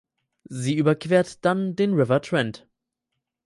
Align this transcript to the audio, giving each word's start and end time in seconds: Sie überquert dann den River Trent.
Sie 0.49 0.73
überquert 0.77 1.45
dann 1.45 1.75
den 1.75 1.93
River 1.93 2.23
Trent. 2.23 2.67